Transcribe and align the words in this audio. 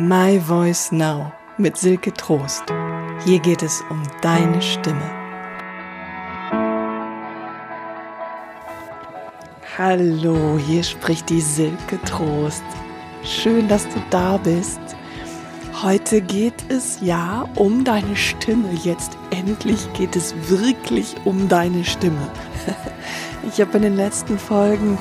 My 0.00 0.38
Voice 0.38 0.92
Now 0.92 1.32
mit 1.56 1.76
Silke 1.76 2.12
Trost. 2.12 2.62
Hier 3.24 3.40
geht 3.40 3.64
es 3.64 3.82
um 3.90 4.00
deine 4.22 4.62
Stimme. 4.62 5.10
Hallo, 9.76 10.56
hier 10.56 10.84
spricht 10.84 11.28
die 11.28 11.40
Silke 11.40 12.00
Trost. 12.04 12.62
Schön, 13.24 13.66
dass 13.66 13.88
du 13.88 14.00
da 14.10 14.36
bist. 14.36 14.78
Heute 15.82 16.20
geht 16.20 16.70
es 16.70 17.00
ja 17.00 17.48
um 17.56 17.82
deine 17.82 18.14
Stimme. 18.14 18.70
Jetzt 18.84 19.18
endlich 19.30 19.92
geht 19.94 20.14
es 20.14 20.32
wirklich 20.48 21.16
um 21.24 21.48
deine 21.48 21.84
Stimme. 21.84 22.30
Ich 23.52 23.60
habe 23.60 23.78
in 23.78 23.82
den 23.82 23.96
letzten 23.96 24.38
Folgen 24.38 24.98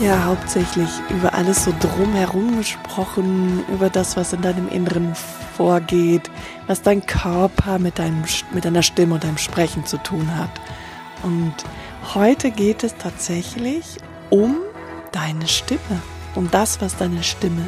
ja 0.00 0.24
hauptsächlich 0.24 0.88
über 1.10 1.34
alles 1.34 1.64
so 1.64 1.74
drumherum 1.78 2.56
gesprochen, 2.56 3.62
über 3.68 3.90
das, 3.90 4.16
was 4.16 4.32
in 4.32 4.40
deinem 4.40 4.68
Inneren 4.68 5.14
vorgeht, 5.56 6.30
was 6.66 6.80
dein 6.82 7.04
Körper 7.04 7.78
mit, 7.78 7.98
deinem, 7.98 8.24
mit 8.52 8.64
deiner 8.64 8.82
Stimme 8.82 9.14
und 9.14 9.24
deinem 9.24 9.38
Sprechen 9.38 9.84
zu 9.84 9.98
tun 9.98 10.34
hat. 10.36 10.50
Und 11.22 11.54
heute 12.14 12.50
geht 12.50 12.82
es 12.82 12.96
tatsächlich 12.96 13.98
um 14.30 14.56
deine 15.12 15.46
Stimme, 15.46 16.00
um 16.34 16.50
das, 16.50 16.80
was 16.80 16.96
deine 16.96 17.22
Stimme 17.22 17.66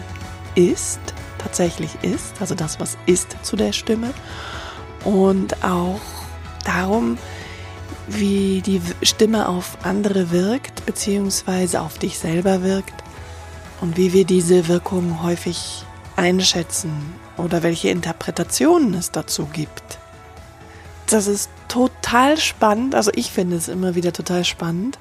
ist, 0.54 1.00
tatsächlich 1.38 1.90
ist, 2.02 2.40
also 2.40 2.54
das, 2.54 2.80
was 2.80 2.96
ist 3.04 3.36
zu 3.42 3.56
der 3.56 3.72
Stimme 3.72 4.14
und 5.04 5.62
auch 5.64 6.00
darum, 6.64 7.18
wie 8.18 8.62
die 8.62 8.80
Stimme 9.02 9.48
auf 9.48 9.78
andere 9.84 10.30
wirkt, 10.30 10.86
beziehungsweise 10.86 11.80
auf 11.80 11.98
dich 11.98 12.18
selber 12.18 12.62
wirkt 12.62 12.94
und 13.80 13.96
wie 13.96 14.12
wir 14.12 14.24
diese 14.24 14.68
Wirkung 14.68 15.22
häufig 15.22 15.84
einschätzen 16.16 16.92
oder 17.36 17.62
welche 17.62 17.88
Interpretationen 17.88 18.94
es 18.94 19.10
dazu 19.10 19.46
gibt. 19.52 19.82
Das 21.06 21.26
ist 21.26 21.50
total 21.68 22.38
spannend, 22.38 22.94
also 22.94 23.10
ich 23.14 23.30
finde 23.30 23.56
es 23.56 23.68
immer 23.68 23.94
wieder 23.94 24.12
total 24.12 24.44
spannend. 24.44 24.98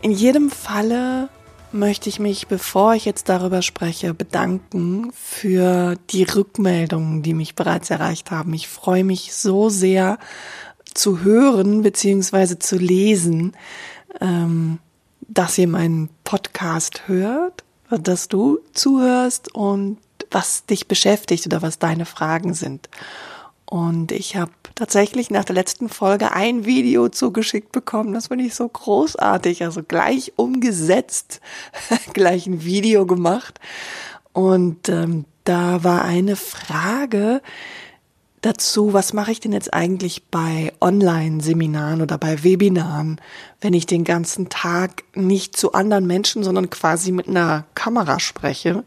In 0.00 0.10
jedem 0.10 0.50
Falle 0.50 1.28
möchte 1.72 2.08
ich 2.08 2.18
mich, 2.18 2.48
bevor 2.48 2.94
ich 2.94 3.04
jetzt 3.04 3.28
darüber 3.28 3.62
spreche, 3.62 4.14
bedanken 4.14 5.12
für 5.12 5.96
die 6.10 6.24
Rückmeldungen, 6.24 7.22
die 7.22 7.34
mich 7.34 7.54
bereits 7.54 7.90
erreicht 7.90 8.30
haben. 8.30 8.52
Ich 8.54 8.68
freue 8.68 9.04
mich 9.04 9.34
so 9.34 9.68
sehr 9.68 10.18
zu 10.94 11.22
hören 11.22 11.82
beziehungsweise 11.82 12.58
zu 12.58 12.76
lesen, 12.76 13.52
ähm, 14.20 14.78
dass 15.28 15.58
ihr 15.58 15.68
meinen 15.68 16.10
Podcast 16.24 17.08
hört, 17.08 17.64
dass 17.90 18.28
du 18.28 18.60
zuhörst 18.72 19.54
und 19.54 19.98
was 20.30 20.66
dich 20.66 20.88
beschäftigt 20.88 21.46
oder 21.46 21.62
was 21.62 21.78
deine 21.78 22.06
Fragen 22.06 22.54
sind. 22.54 22.88
Und 23.66 24.12
ich 24.12 24.36
habe 24.36 24.52
tatsächlich 24.74 25.30
nach 25.30 25.44
der 25.44 25.54
letzten 25.54 25.88
Folge 25.88 26.32
ein 26.32 26.66
Video 26.66 27.08
zugeschickt 27.08 27.72
bekommen. 27.72 28.12
Das 28.12 28.26
finde 28.26 28.44
ich 28.44 28.54
so 28.54 28.68
großartig. 28.68 29.64
Also 29.64 29.82
gleich 29.82 30.34
umgesetzt, 30.36 31.40
gleich 32.12 32.46
ein 32.46 32.64
Video 32.64 33.06
gemacht. 33.06 33.60
Und 34.34 34.88
ähm, 34.90 35.24
da 35.44 35.84
war 35.84 36.04
eine 36.04 36.36
Frage, 36.36 37.40
dazu, 38.42 38.92
was 38.92 39.12
mache 39.12 39.32
ich 39.32 39.40
denn 39.40 39.52
jetzt 39.52 39.72
eigentlich 39.72 40.24
bei 40.30 40.72
Online-Seminaren 40.80 42.02
oder 42.02 42.18
bei 42.18 42.44
Webinaren, 42.44 43.20
wenn 43.60 43.72
ich 43.72 43.86
den 43.86 44.04
ganzen 44.04 44.48
Tag 44.50 45.04
nicht 45.14 45.56
zu 45.56 45.72
anderen 45.72 46.06
Menschen, 46.06 46.44
sondern 46.44 46.68
quasi 46.68 47.12
mit 47.12 47.28
einer 47.28 47.64
Kamera 47.74 48.20
spreche? 48.20 48.84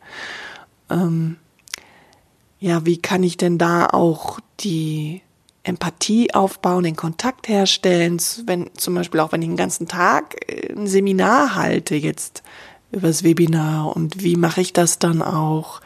Ähm, 0.89 1.37
ja, 2.59 2.85
wie 2.85 2.97
kann 2.97 3.23
ich 3.23 3.37
denn 3.37 3.57
da 3.57 3.87
auch 3.87 4.39
die 4.59 5.21
Empathie 5.63 6.33
aufbauen, 6.33 6.83
den 6.83 6.95
Kontakt 6.95 7.47
herstellen, 7.47 8.21
wenn 8.45 8.69
zum 8.75 8.93
Beispiel 8.93 9.19
auch 9.19 9.31
wenn 9.31 9.41
ich 9.41 9.47
den 9.47 9.57
ganzen 9.57 9.87
Tag 9.87 10.35
äh, 10.47 10.73
ein 10.73 10.87
Seminar 10.87 11.55
halte 11.55 11.95
jetzt 11.95 12.43
übers 12.91 13.23
Webinar 13.23 13.95
und 13.95 14.23
wie 14.23 14.35
mache 14.35 14.61
ich 14.61 14.73
das 14.73 14.99
dann 14.99 15.21
auch, 15.21 15.81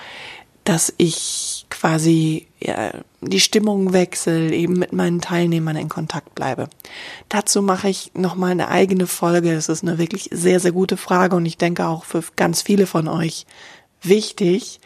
dass 0.63 0.94
ich 0.97 1.66
quasi 1.69 2.47
ja, 2.59 2.91
die 3.22 3.40
Stimmung 3.40 3.94
wechsle, 3.94 4.53
eben 4.53 4.74
mit 4.74 4.94
meinen 4.94 5.22
Teilnehmern 5.22 5.75
in 5.75 5.90
Kontakt 5.90 6.35
bleibe. 6.35 6.69
Dazu 7.28 7.62
mache 7.62 7.90
ich 7.90 8.12
nochmal 8.13 8.52
eine 8.52 8.69
eigene 8.69 9.07
Folge. 9.07 9.52
Es 9.52 9.69
ist 9.69 9.84
eine 9.84 9.97
wirklich 9.97 10.30
sehr, 10.31 10.59
sehr 10.59 10.72
gute 10.72 10.97
Frage 10.97 11.35
und 11.35 11.46
ich 11.46 11.58
denke 11.58 11.88
auch 11.88 12.06
für 12.06 12.24
ganz 12.35 12.62
viele 12.62 12.88
von 12.88 13.08
euch 13.08 13.46
wichtig, 14.02 14.79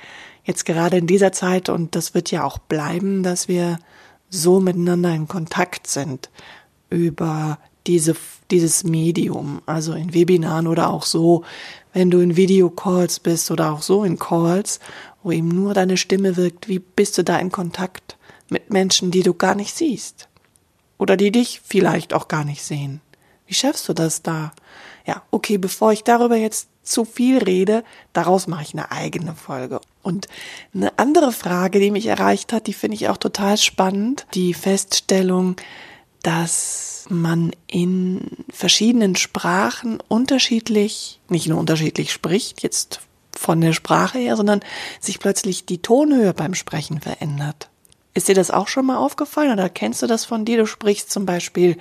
jetzt 0.44 0.66
gerade 0.66 0.98
in 0.98 1.08
dieser 1.08 1.32
Zeit 1.32 1.70
und 1.70 1.96
das 1.96 2.14
wird 2.14 2.32
ja 2.32 2.44
auch 2.44 2.58
bleiben, 2.58 3.24
dass 3.24 3.48
wir 3.48 3.80
so 4.30 4.60
miteinander 4.60 5.14
in 5.14 5.28
Kontakt 5.28 5.88
sind 5.88 6.30
über 6.90 7.60
diese, 7.86 8.16
dieses 8.50 8.84
Medium, 8.84 9.62
also 9.66 9.94
in 9.94 10.14
Webinaren 10.14 10.68
oder 10.68 10.90
auch 10.90 11.04
so, 11.04 11.44
wenn 11.94 12.10
du 12.10 12.20
in 12.20 12.36
Videocalls 12.36 13.20
bist 13.20 13.52
oder 13.52 13.72
auch 13.72 13.84
so 13.84 14.04
in 14.04 14.18
Calls 14.18 14.80
wo 15.24 15.32
eben 15.32 15.48
nur 15.48 15.74
deine 15.74 15.98
Stimme 15.98 16.36
wirkt, 16.36 16.68
wie 16.68 16.80
bist 16.80 17.18
du 17.18 17.24
da 17.24 17.40
in 17.40 17.52
Kontakt 17.52 18.13
mit 18.50 18.70
Menschen, 18.70 19.12
die 19.12 19.24
du 19.24 19.34
gar 19.34 19.56
nicht 19.56 19.76
siehst? 19.76 20.28
Oder 20.98 21.18
die 21.18 21.32
dich 21.32 21.62
vielleicht 21.64 22.14
auch 22.14 22.28
gar 22.28 22.46
nicht 22.46 22.64
sehen? 22.64 23.02
Wie 23.46 23.54
schaffst 23.54 23.88
du 23.90 23.94
das 23.94 24.22
da? 24.22 24.54
Ja, 25.06 25.22
okay, 25.32 25.58
bevor 25.58 25.92
ich 25.92 26.04
darüber 26.04 26.38
jetzt 26.38 26.70
zu 26.82 27.06
viel 27.06 27.38
rede, 27.38 27.84
daraus 28.14 28.48
mache 28.48 28.64
ich 28.64 28.74
eine 28.74 28.92
eigene 28.92 29.36
Folge. 29.36 29.82
Und 30.02 30.28
eine 30.74 30.98
andere 30.98 31.32
Frage, 31.32 31.80
die 31.80 31.92
mich 31.92 32.08
erreicht 32.08 32.54
hat, 32.54 32.68
die 32.68 32.74
finde 32.74 32.96
ich 32.96 33.10
auch 33.10 33.18
total 33.18 33.58
spannend, 33.58 34.26
die 34.34 34.54
Feststellung, 34.54 35.56
dass 36.22 37.06
man 37.10 37.52
in 37.68 38.46
verschiedenen 38.50 39.16
Sprachen 39.16 40.00
unterschiedlich, 40.08 41.20
nicht 41.30 41.48
nur 41.48 41.60
unterschiedlich 41.60 42.12
spricht, 42.12 42.64
jetzt 42.64 43.02
von 43.32 43.60
der 43.60 43.74
Sprache 43.74 44.20
her, 44.20 44.38
sondern 44.38 44.62
sich 45.00 45.20
plötzlich 45.20 45.66
die 45.66 45.82
Tonhöhe 45.82 46.34
beim 46.34 46.54
Sprechen 46.54 47.02
verändert. 47.02 47.70
Ist 48.14 48.28
dir 48.28 48.36
das 48.36 48.52
auch 48.52 48.68
schon 48.68 48.86
mal 48.86 48.98
aufgefallen 48.98 49.52
oder 49.52 49.70
kennst 49.70 50.02
du 50.02 50.08
das 50.08 50.26
von 50.26 50.46
dir? 50.46 50.58
Du 50.58 50.66
sprichst 50.66 51.12
zum 51.12 51.26
Beispiel 51.26 51.78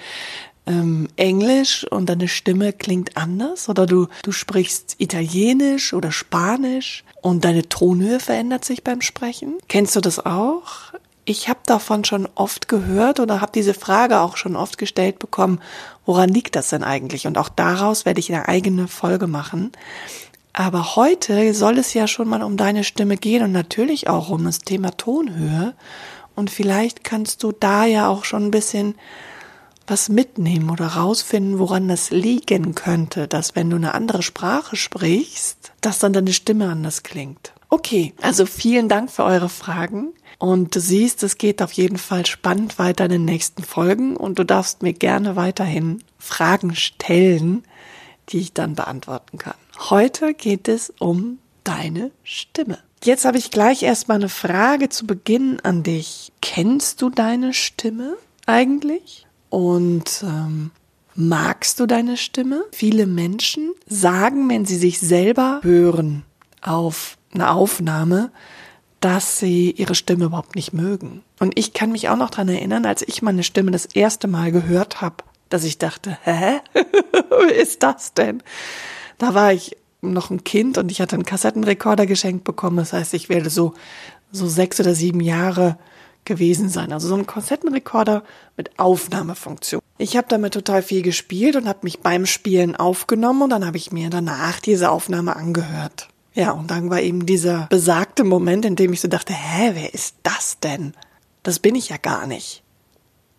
ähm, 0.66 1.09
Englisch 1.16 1.87
und 1.91 2.09
deine 2.09 2.28
Stimme 2.28 2.72
klingt 2.72 3.16
anders 3.16 3.69
oder 3.69 3.87
du, 3.87 4.06
du 4.22 4.32
sprichst 4.32 4.97
Italienisch 4.98 5.92
oder 5.92 6.12
Spanisch 6.12 7.04
und 7.21 7.44
deine 7.44 7.69
Tonhöhe 7.69 8.21
verändert 8.21 8.65
sich 8.65 8.84
beim 8.84 9.00
Sprechen. 9.00 9.59
Kennst 9.69 9.97
du 9.97 10.00
das 10.00 10.25
auch? 10.25 10.92
Ich 11.25 11.48
habe 11.48 11.60
davon 11.66 12.04
schon 12.04 12.28
oft 12.34 12.66
gehört 12.66 13.21
oder 13.21 13.41
habe 13.41 13.53
diese 13.54 13.75
Frage 13.75 14.21
auch 14.21 14.37
schon 14.37 14.56
oft 14.56 14.78
gestellt 14.78 15.19
bekommen, 15.19 15.60
woran 16.04 16.28
liegt 16.28 16.56
das 16.56 16.71
denn 16.71 16.82
eigentlich? 16.82 17.26
Und 17.26 17.38
auch 17.38 17.48
daraus 17.48 18.04
werde 18.04 18.21
ich 18.21 18.32
eine 18.32 18.48
eigene 18.48 18.88
Folge 18.88 19.28
machen. 19.28 19.71
Aber 20.53 20.97
heute 20.97 21.54
soll 21.54 21.78
es 21.78 21.94
ja 21.94 22.06
schon 22.06 22.28
mal 22.28 22.42
um 22.42 22.56
deine 22.56 22.84
Stimme 22.84 23.16
gehen 23.16 23.42
und 23.42 23.53
natürlich 23.53 24.09
auch 24.09 24.28
um 24.28 24.44
das 24.44 24.59
Thema 24.59 24.91
Tonhöhe. 24.97 25.75
Und 26.34 26.50
vielleicht 26.50 27.04
kannst 27.04 27.43
du 27.43 27.53
da 27.53 27.84
ja 27.84 28.09
auch 28.09 28.25
schon 28.25 28.44
ein 28.44 28.50
bisschen 28.50 28.94
was 29.87 30.09
mitnehmen 30.09 30.70
oder 30.70 30.87
rausfinden, 30.87 31.59
woran 31.59 31.88
das 31.88 32.10
liegen 32.10 32.75
könnte, 32.75 33.28
dass 33.28 33.56
wenn 33.56 33.70
du 33.70 33.76
eine 33.76 33.94
andere 33.94 34.22
Sprache 34.22 34.76
sprichst, 34.76 35.72
dass 35.81 35.98
dann 35.98 36.12
deine 36.12 36.32
Stimme 36.32 36.71
anders 36.71 37.03
klingt. 37.03 37.53
Okay, 37.69 38.15
also 38.21 38.47
vielen 38.47 38.88
Dank 38.88 39.10
für 39.10 39.25
eure 39.25 39.48
Fragen. 39.48 40.12
Und 40.38 40.75
du 40.75 40.81
siehst, 40.81 41.22
es 41.22 41.38
geht 41.38 41.62
auf 41.62 41.72
jeden 41.72 41.98
Fall 41.98 42.26
spannend 42.26 42.78
weiter 42.78 43.04
in 43.04 43.12
den 43.12 43.25
nächsten 43.25 43.62
Folgen 43.62 44.16
und 44.16 44.38
du 44.38 44.44
darfst 44.44 44.82
mir 44.82 44.92
gerne 44.92 45.37
weiterhin 45.37 46.03
Fragen 46.19 46.75
stellen, 46.75 47.65
die 48.28 48.38
ich 48.38 48.53
dann 48.53 48.74
beantworten 48.74 49.39
kann. 49.39 49.54
Heute 49.91 50.34
geht 50.34 50.68
es 50.68 50.92
um 50.98 51.39
deine 51.65 52.10
Stimme. 52.24 52.78
Jetzt 53.04 53.25
habe 53.25 53.37
ich 53.37 53.51
gleich 53.51 53.83
erstmal 53.83 54.19
eine 54.19 54.28
Frage 54.28 54.89
zu 54.89 55.07
Beginn 55.07 55.59
an 55.60 55.83
dich. 55.83 56.33
Kennst 56.41 57.03
du 57.03 57.10
deine 57.10 57.53
Stimme 57.53 58.16
eigentlich? 58.47 59.27
Und 59.51 60.22
ähm, 60.22 60.71
magst 61.16 61.81
du 61.81 61.87
deine 61.87 62.16
Stimme? 62.16 62.65
Viele 62.71 63.07
Menschen 63.07 63.72
sagen, 63.89 64.49
wenn 64.49 64.66
sie 64.66 64.77
sich 64.77 65.01
selber 65.01 65.59
hören 65.65 66.22
auf 66.60 67.19
eine 67.34 67.51
Aufnahme, 67.51 68.31
dass 69.01 69.41
sie 69.41 69.72
ihre 69.72 69.97
Stimme 69.97 70.27
überhaupt 70.27 70.54
nicht 70.54 70.72
mögen. 70.72 71.25
Und 71.41 71.59
ich 71.59 71.72
kann 71.72 71.91
mich 71.91 72.09
auch 72.09 72.16
noch 72.16 72.31
dran 72.31 72.49
erinnern, 72.49 72.87
als 72.87 73.03
ich 73.03 73.21
meine 73.21 73.43
Stimme 73.43 73.72
das 73.72 73.87
erste 73.87 74.28
Mal 74.28 74.53
gehört 74.53 75.01
habe, 75.01 75.25
dass 75.49 75.65
ich 75.65 75.78
dachte, 75.78 76.16
hä? 76.22 76.60
Wer 77.31 77.57
ist 77.57 77.83
das 77.83 78.15
denn? 78.15 78.45
Da 79.19 79.34
war 79.34 79.53
ich 79.53 79.77
noch 80.03 80.31
ein 80.31 80.45
Kind 80.45 80.78
und 80.78 80.91
ich 80.91 81.01
hatte 81.01 81.15
einen 81.15 81.25
Kassettenrekorder 81.25 82.07
geschenkt 82.07 82.45
bekommen. 82.45 82.77
Das 82.77 82.93
heißt, 82.93 83.15
ich 83.15 83.28
werde 83.28 83.51
so, 83.51 83.75
so 84.33 84.47
sechs 84.47 84.81
oder 84.81 84.95
sieben 84.95 85.21
Jahre 85.21 85.78
gewesen 86.25 86.69
sein. 86.69 86.93
Also 86.93 87.09
so 87.09 87.15
ein 87.15 87.27
Kassettenrekorder 87.27 88.25
mit 88.57 88.78
Aufnahmefunktion. 88.78 89.81
Ich 89.99 90.16
habe 90.16 90.27
damit 90.28 90.54
total 90.54 90.83
viel 90.83 91.03
gespielt 91.03 91.57
und 91.57 91.69
habe 91.69 91.81
mich 91.83 92.01
beim 92.01 92.27
Spielen 92.27 92.77
aufgenommen 92.77 93.43
und 93.43 93.51
dann 93.51 93.66
habe 93.66 93.77
ich 93.77 93.93
mir 93.93 94.10
danach 94.10 94.60
diese 94.60 94.91
Aufnahme 94.91 95.37
angehört. 95.37 96.09
Ja, 96.34 96.53
und 96.53 96.71
dann 96.71 96.91
war 96.91 97.01
eben 97.01 97.27
dieser 97.27 97.66
besagte 97.69 98.25
Moment, 98.25 98.65
in 98.65 98.77
dem 98.77 98.93
ich 98.93 99.01
so 99.01 99.09
dachte, 99.09 99.34
hä, 99.34 99.72
wer 99.75 99.95
ist 99.95 100.16
das 100.22 100.59
denn? 100.60 100.95
Das 101.43 101.59
bin 101.59 101.75
ich 101.75 101.91
ja 101.91 101.97
gar 101.97 102.27
nicht. 102.27 102.63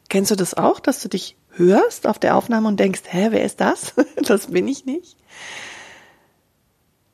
Kennst 0.09 0.31
du 0.31 0.35
das 0.35 0.53
auch, 0.53 0.79
dass 0.79 1.01
du 1.01 1.09
dich 1.09 1.35
hörst 1.55 2.05
auf 2.05 2.19
der 2.19 2.35
Aufnahme 2.35 2.67
und 2.67 2.79
denkst, 2.79 3.01
hä, 3.07 3.27
wer 3.31 3.43
ist 3.43 3.61
das? 3.61 3.93
das 4.27 4.47
bin 4.47 4.67
ich 4.67 4.85
nicht. 4.85 5.17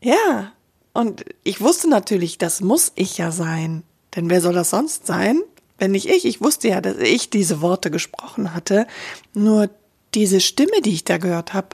Ja, 0.01 0.53
und 0.93 1.25
ich 1.43 1.61
wusste 1.61 1.89
natürlich, 1.89 2.37
das 2.37 2.61
muss 2.61 2.91
ich 2.95 3.17
ja 3.17 3.31
sein. 3.31 3.83
Denn 4.15 4.29
wer 4.29 4.41
soll 4.41 4.53
das 4.53 4.69
sonst 4.69 5.05
sein? 5.05 5.41
Wenn 5.77 5.91
nicht 5.91 6.09
ich. 6.09 6.25
Ich 6.25 6.41
wusste 6.41 6.69
ja, 6.69 6.81
dass 6.81 6.97
ich 6.97 7.29
diese 7.29 7.61
Worte 7.61 7.91
gesprochen 7.91 8.53
hatte. 8.53 8.87
Nur 9.33 9.69
diese 10.13 10.39
Stimme, 10.39 10.81
die 10.83 10.93
ich 10.93 11.03
da 11.03 11.17
gehört 11.17 11.53
habe, 11.53 11.69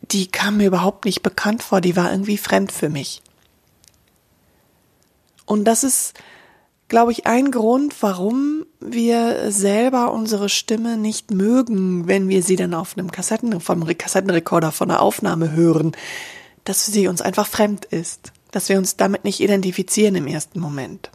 die 0.00 0.26
kam 0.26 0.56
mir 0.56 0.68
überhaupt 0.68 1.04
nicht 1.04 1.22
bekannt 1.22 1.62
vor. 1.62 1.80
Die 1.80 1.96
war 1.96 2.10
irgendwie 2.10 2.38
fremd 2.38 2.72
für 2.72 2.88
mich. 2.88 3.22
Und 5.44 5.64
das 5.64 5.84
ist, 5.84 6.14
glaube 6.88 7.12
ich, 7.12 7.26
ein 7.26 7.50
Grund, 7.50 7.94
warum 8.02 8.66
wir 8.80 9.52
selber 9.52 10.12
unsere 10.12 10.48
Stimme 10.48 10.96
nicht 10.96 11.30
mögen, 11.30 12.08
wenn 12.08 12.28
wir 12.28 12.42
sie 12.42 12.56
dann 12.56 12.74
auf 12.74 12.96
einem 12.96 13.12
Kassetten, 13.12 13.60
vom 13.60 13.86
Kassettenrekorder 13.86 14.72
von 14.72 14.88
der 14.88 15.02
Aufnahme 15.02 15.52
hören, 15.52 15.92
dass 16.66 16.84
sie 16.84 17.08
uns 17.08 17.22
einfach 17.22 17.46
fremd 17.46 17.86
ist, 17.86 18.32
dass 18.50 18.68
wir 18.68 18.76
uns 18.76 18.96
damit 18.96 19.24
nicht 19.24 19.40
identifizieren 19.40 20.16
im 20.16 20.26
ersten 20.26 20.60
Moment. 20.60 21.10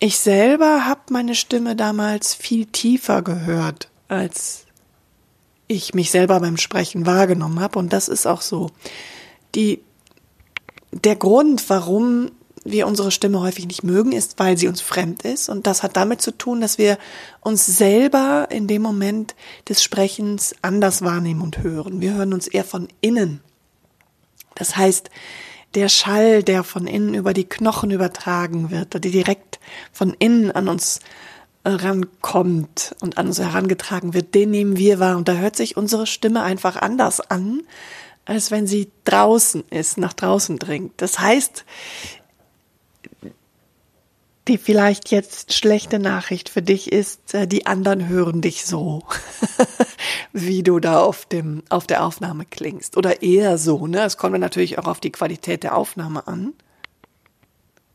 Ich 0.00 0.18
selber 0.18 0.86
habe 0.86 1.00
meine 1.10 1.36
Stimme 1.36 1.76
damals 1.76 2.34
viel 2.34 2.66
tiefer 2.66 3.22
gehört, 3.22 3.88
als 4.08 4.64
ich 5.68 5.94
mich 5.94 6.10
selber 6.10 6.40
beim 6.40 6.56
Sprechen 6.56 7.06
wahrgenommen 7.06 7.60
habe. 7.60 7.78
Und 7.78 7.92
das 7.92 8.08
ist 8.08 8.26
auch 8.26 8.40
so. 8.40 8.70
Die, 9.54 9.82
der 10.90 11.14
Grund, 11.14 11.68
warum 11.68 12.32
wir 12.64 12.86
unsere 12.86 13.10
Stimme 13.10 13.40
häufig 13.40 13.66
nicht 13.66 13.82
mögen, 13.82 14.12
ist, 14.12 14.38
weil 14.38 14.56
sie 14.56 14.68
uns 14.68 14.80
fremd 14.80 15.22
ist. 15.22 15.48
Und 15.48 15.66
das 15.66 15.82
hat 15.82 15.96
damit 15.96 16.22
zu 16.22 16.30
tun, 16.30 16.60
dass 16.60 16.78
wir 16.78 16.98
uns 17.40 17.66
selber 17.66 18.48
in 18.50 18.66
dem 18.66 18.82
Moment 18.82 19.34
des 19.68 19.82
Sprechens 19.82 20.54
anders 20.62 21.02
wahrnehmen 21.02 21.42
und 21.42 21.58
hören. 21.62 22.00
Wir 22.00 22.14
hören 22.14 22.32
uns 22.32 22.46
eher 22.46 22.64
von 22.64 22.88
innen. 23.00 23.40
Das 24.54 24.76
heißt, 24.76 25.10
der 25.74 25.88
Schall, 25.88 26.42
der 26.42 26.64
von 26.64 26.86
innen 26.86 27.14
über 27.14 27.32
die 27.32 27.48
Knochen 27.48 27.90
übertragen 27.90 28.70
wird, 28.70 28.94
oder 28.94 29.10
direkt 29.10 29.58
von 29.90 30.14
innen 30.18 30.50
an 30.50 30.68
uns 30.68 31.00
rankommt 31.64 32.94
und 33.00 33.18
an 33.18 33.28
uns 33.28 33.38
herangetragen 33.38 34.14
wird, 34.14 34.34
den 34.34 34.50
nehmen 34.50 34.76
wir 34.76 34.98
wahr. 34.98 35.16
Und 35.16 35.28
da 35.28 35.34
hört 35.34 35.56
sich 35.56 35.76
unsere 35.76 36.06
Stimme 36.06 36.42
einfach 36.42 36.76
anders 36.76 37.20
an, 37.20 37.62
als 38.24 38.50
wenn 38.50 38.66
sie 38.66 38.90
draußen 39.04 39.64
ist, 39.70 39.98
nach 39.98 40.12
draußen 40.12 40.58
dringt. 40.58 40.92
Das 40.98 41.18
heißt, 41.18 41.64
die 44.52 44.58
vielleicht 44.58 45.10
jetzt 45.10 45.54
schlechte 45.54 45.98
Nachricht 45.98 46.50
für 46.50 46.60
dich 46.60 46.92
ist, 46.92 47.32
äh, 47.32 47.48
die 47.48 47.64
anderen 47.64 48.08
hören 48.08 48.42
dich 48.42 48.66
so, 48.66 49.02
wie 50.34 50.62
du 50.62 50.78
da 50.78 51.00
auf 51.00 51.24
dem, 51.24 51.62
auf 51.70 51.86
der 51.86 52.04
Aufnahme 52.04 52.44
klingst. 52.44 52.98
Oder 52.98 53.22
eher 53.22 53.56
so, 53.56 53.86
ne? 53.86 54.02
Es 54.02 54.18
kommt 54.18 54.38
natürlich 54.38 54.78
auch 54.78 54.86
auf 54.86 55.00
die 55.00 55.10
Qualität 55.10 55.62
der 55.62 55.74
Aufnahme 55.74 56.26
an. 56.26 56.52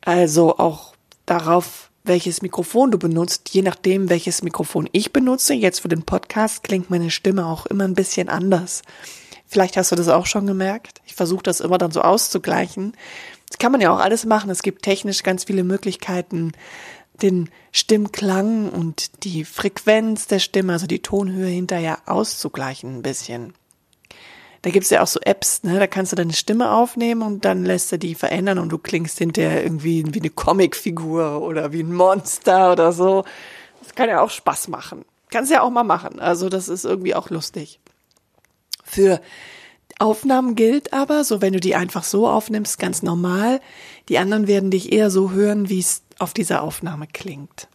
Also 0.01 0.57
auch 0.57 0.95
darauf, 1.27 1.91
welches 2.03 2.41
Mikrofon 2.41 2.89
du 2.89 2.97
benutzt. 2.97 3.49
Je 3.53 3.61
nachdem, 3.61 4.09
welches 4.09 4.41
Mikrofon 4.41 4.89
ich 4.93 5.13
benutze, 5.13 5.53
jetzt 5.53 5.81
für 5.81 5.89
den 5.89 6.05
Podcast, 6.05 6.63
klingt 6.63 6.89
meine 6.89 7.11
Stimme 7.11 7.45
auch 7.45 7.67
immer 7.67 7.83
ein 7.83 7.93
bisschen 7.93 8.29
anders. 8.29 8.81
Vielleicht 9.45 9.77
hast 9.77 9.91
du 9.91 9.95
das 9.95 10.09
auch 10.09 10.25
schon 10.25 10.47
gemerkt. 10.47 11.01
Ich 11.05 11.13
versuche 11.13 11.43
das 11.43 11.59
immer 11.59 11.77
dann 11.77 11.91
so 11.91 12.01
auszugleichen, 12.01 12.93
das 13.49 13.57
kann 13.57 13.71
man 13.71 13.81
ja 13.81 13.93
auch 13.93 13.99
alles 13.99 14.25
machen. 14.25 14.49
Es 14.49 14.61
gibt 14.61 14.83
technisch 14.83 15.23
ganz 15.23 15.45
viele 15.45 15.63
Möglichkeiten, 15.63 16.51
den 17.21 17.49
Stimmklang 17.71 18.69
und 18.69 19.23
die 19.23 19.45
Frequenz 19.45 20.27
der 20.27 20.39
Stimme, 20.39 20.73
also 20.73 20.87
die 20.87 21.01
Tonhöhe 21.01 21.47
hinterher 21.47 21.99
auszugleichen 22.05 22.97
ein 22.97 23.01
bisschen. 23.01 23.53
Da 24.61 24.71
gibt's 24.71 24.89
ja 24.89 25.01
auch 25.01 25.07
so 25.07 25.19
Apps, 25.21 25.63
ne? 25.63 25.79
da 25.79 25.87
kannst 25.87 26.11
du 26.11 26.15
deine 26.15 26.33
Stimme 26.33 26.71
aufnehmen 26.71 27.21
und 27.21 27.45
dann 27.45 27.63
lässt 27.63 27.91
du 27.91 27.97
die 27.97 28.15
verändern 28.15 28.59
und 28.59 28.69
du 28.69 28.77
klingst 28.77 29.17
hinterher 29.17 29.63
irgendwie 29.63 30.03
wie 30.13 30.19
eine 30.19 30.29
Comicfigur 30.29 31.41
oder 31.41 31.71
wie 31.71 31.83
ein 31.83 31.93
Monster 31.93 32.71
oder 32.73 32.91
so. 32.91 33.23
Das 33.81 33.95
kann 33.95 34.09
ja 34.09 34.21
auch 34.21 34.29
Spaß 34.29 34.67
machen. 34.67 35.05
Kannst 35.29 35.51
ja 35.51 35.61
auch 35.61 35.69
mal 35.69 35.83
machen. 35.83 36.19
Also 36.19 36.49
das 36.49 36.69
ist 36.69 36.85
irgendwie 36.85 37.15
auch 37.15 37.29
lustig. 37.29 37.79
Für 38.83 39.21
Aufnahmen 39.99 40.55
gilt 40.55 40.93
aber, 40.93 41.23
so 41.23 41.41
wenn 41.41 41.53
du 41.53 41.59
die 41.59 41.75
einfach 41.75 42.03
so 42.03 42.27
aufnimmst, 42.27 42.79
ganz 42.79 43.01
normal. 43.01 43.59
Die 44.09 44.17
anderen 44.17 44.47
werden 44.47 44.71
dich 44.71 44.91
eher 44.91 45.09
so 45.09 45.31
hören, 45.31 45.69
wie 45.69 45.79
es 45.79 46.03
auf 46.19 46.33
dieser 46.33 46.61
Aufnahme 46.61 47.07
klingt. 47.07 47.67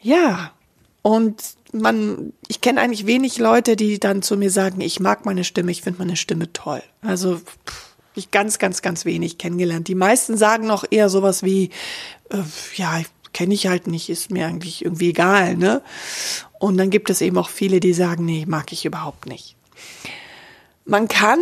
Ja, 0.00 0.52
und 1.02 1.42
man, 1.72 2.32
ich 2.48 2.60
kenne 2.60 2.80
eigentlich 2.80 3.06
wenig 3.06 3.38
Leute, 3.38 3.76
die 3.76 4.00
dann 4.00 4.22
zu 4.22 4.36
mir 4.36 4.50
sagen, 4.50 4.80
ich 4.80 5.00
mag 5.00 5.24
meine 5.24 5.44
Stimme, 5.44 5.70
ich 5.70 5.82
finde 5.82 5.98
meine 5.98 6.16
Stimme 6.16 6.52
toll. 6.52 6.82
Also 7.02 7.40
ich 8.14 8.30
ganz, 8.30 8.58
ganz, 8.58 8.82
ganz 8.82 9.04
wenig 9.04 9.38
kennengelernt. 9.38 9.88
Die 9.88 9.94
meisten 9.94 10.36
sagen 10.36 10.66
noch 10.66 10.84
eher 10.90 11.08
sowas 11.08 11.42
wie, 11.42 11.70
äh, 12.30 12.38
ja, 12.76 13.02
kenne 13.32 13.54
ich 13.54 13.66
halt 13.66 13.86
nicht, 13.86 14.08
ist 14.08 14.30
mir 14.30 14.46
eigentlich 14.46 14.84
irgendwie 14.84 15.10
egal, 15.10 15.56
ne? 15.56 15.82
Und 16.58 16.78
dann 16.78 16.88
gibt 16.88 17.10
es 17.10 17.20
eben 17.20 17.36
auch 17.36 17.50
viele, 17.50 17.80
die 17.80 17.92
sagen, 17.92 18.24
nee, 18.24 18.46
mag 18.48 18.72
ich 18.72 18.86
überhaupt 18.86 19.26
nicht. 19.26 19.56
Man 20.86 21.08
kann 21.08 21.40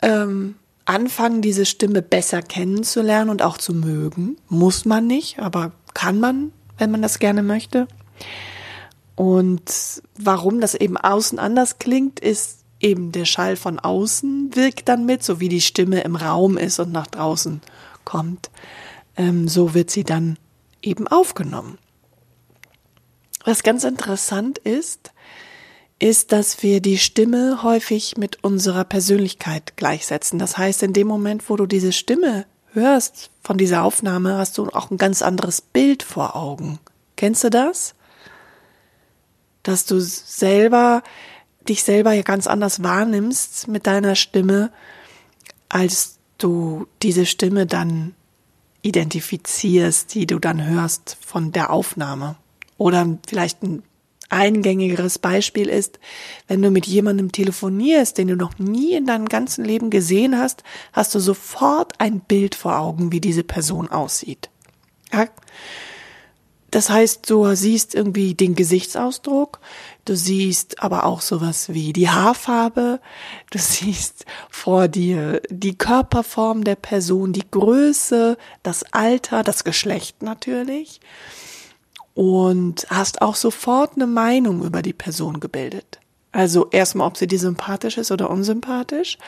ähm, 0.00 0.54
anfangen, 0.84 1.42
diese 1.42 1.66
Stimme 1.66 2.00
besser 2.00 2.40
kennenzulernen 2.40 3.30
und 3.30 3.42
auch 3.42 3.58
zu 3.58 3.74
mögen. 3.74 4.36
Muss 4.48 4.84
man 4.84 5.06
nicht, 5.06 5.40
aber 5.40 5.72
kann 5.92 6.20
man, 6.20 6.52
wenn 6.78 6.90
man 6.90 7.02
das 7.02 7.18
gerne 7.18 7.42
möchte. 7.42 7.88
Und 9.16 10.02
warum 10.16 10.60
das 10.60 10.74
eben 10.74 10.96
außen 10.96 11.38
anders 11.38 11.78
klingt, 11.78 12.20
ist 12.20 12.60
eben 12.80 13.12
der 13.12 13.24
Schall 13.24 13.56
von 13.56 13.78
außen 13.78 14.54
wirkt 14.54 14.88
dann 14.88 15.06
mit, 15.06 15.24
so 15.24 15.40
wie 15.40 15.48
die 15.48 15.60
Stimme 15.60 16.02
im 16.02 16.14
Raum 16.14 16.56
ist 16.56 16.78
und 16.78 16.92
nach 16.92 17.06
draußen 17.06 17.62
kommt. 18.04 18.50
Ähm, 19.16 19.48
so 19.48 19.74
wird 19.74 19.90
sie 19.90 20.04
dann 20.04 20.38
eben 20.82 21.08
aufgenommen. 21.08 21.78
Was 23.44 23.62
ganz 23.62 23.84
interessant 23.84 24.58
ist, 24.58 25.12
ist, 25.98 26.32
dass 26.32 26.62
wir 26.62 26.80
die 26.80 26.98
Stimme 26.98 27.62
häufig 27.62 28.16
mit 28.16 28.44
unserer 28.44 28.84
Persönlichkeit 28.84 29.76
gleichsetzen. 29.76 30.38
Das 30.38 30.58
heißt, 30.58 30.82
in 30.82 30.92
dem 30.92 31.06
Moment, 31.06 31.48
wo 31.48 31.56
du 31.56 31.66
diese 31.66 31.92
Stimme 31.92 32.46
hörst 32.72 33.30
von 33.42 33.56
dieser 33.56 33.82
Aufnahme, 33.82 34.36
hast 34.36 34.58
du 34.58 34.68
auch 34.68 34.90
ein 34.90 34.98
ganz 34.98 35.22
anderes 35.22 35.60
Bild 35.60 36.02
vor 36.02 36.36
Augen. 36.36 36.78
Kennst 37.16 37.44
du 37.44 37.50
das? 37.50 37.94
Dass 39.62 39.86
du 39.86 40.00
selber 40.00 41.02
dich 41.68 41.82
selber 41.82 42.12
ja 42.12 42.22
ganz 42.22 42.46
anders 42.46 42.82
wahrnimmst 42.82 43.68
mit 43.68 43.86
deiner 43.86 44.14
Stimme, 44.14 44.70
als 45.68 46.18
du 46.38 46.86
diese 47.02 47.26
Stimme 47.26 47.66
dann 47.66 48.14
identifizierst, 48.82 50.14
die 50.14 50.26
du 50.26 50.38
dann 50.38 50.64
hörst 50.64 51.16
von 51.20 51.52
der 51.52 51.70
Aufnahme. 51.70 52.36
Oder 52.78 53.18
vielleicht 53.26 53.62
ein 53.62 53.82
eingängigeres 54.28 55.18
Beispiel 55.18 55.68
ist, 55.68 55.98
wenn 56.48 56.62
du 56.62 56.70
mit 56.70 56.86
jemandem 56.86 57.32
telefonierst, 57.32 58.18
den 58.18 58.28
du 58.28 58.36
noch 58.36 58.58
nie 58.58 58.94
in 58.94 59.06
deinem 59.06 59.26
ganzen 59.26 59.64
Leben 59.64 59.90
gesehen 59.90 60.38
hast, 60.38 60.62
hast 60.92 61.14
du 61.14 61.20
sofort 61.20 61.94
ein 61.98 62.20
Bild 62.20 62.54
vor 62.54 62.78
Augen, 62.78 63.12
wie 63.12 63.20
diese 63.20 63.44
Person 63.44 63.88
aussieht. 63.88 64.50
Ja? 65.12 65.26
Das 66.70 66.90
heißt, 66.90 67.30
du 67.30 67.54
siehst 67.54 67.94
irgendwie 67.94 68.34
den 68.34 68.54
Gesichtsausdruck, 68.54 69.60
du 70.04 70.16
siehst 70.16 70.82
aber 70.82 71.06
auch 71.06 71.20
sowas 71.20 71.72
wie 71.72 71.92
die 71.92 72.10
Haarfarbe, 72.10 73.00
du 73.50 73.58
siehst 73.60 74.26
vor 74.50 74.88
dir 74.88 75.40
die 75.48 75.78
Körperform 75.78 76.64
der 76.64 76.74
Person, 76.74 77.32
die 77.32 77.48
Größe, 77.50 78.36
das 78.62 78.82
Alter, 78.92 79.42
das 79.42 79.64
Geschlecht 79.64 80.22
natürlich 80.22 81.00
und 82.16 82.86
hast 82.88 83.20
auch 83.20 83.34
sofort 83.34 83.92
eine 83.96 84.06
Meinung 84.06 84.64
über 84.64 84.80
die 84.80 84.94
Person 84.94 85.38
gebildet. 85.38 86.00
Also 86.32 86.68
erstmal, 86.70 87.06
ob 87.06 87.18
sie 87.18 87.26
dir 87.26 87.38
sympathisch 87.38 87.98
ist 87.98 88.10
oder 88.10 88.30
unsympathisch, 88.30 89.18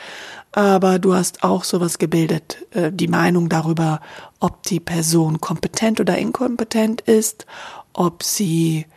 aber 0.51 0.97
du 0.97 1.13
hast 1.13 1.43
auch 1.43 1.63
sowas 1.63 1.99
gebildet, 1.99 2.65
äh, 2.71 2.91
die 2.91 3.07
Meinung 3.07 3.47
darüber, 3.47 4.01
ob 4.39 4.63
die 4.63 4.79
Person 4.79 5.39
kompetent 5.39 5.99
oder 5.99 6.17
inkompetent 6.17 7.01
ist, 7.01 7.45
ob 7.93 8.23
sie 8.23 8.87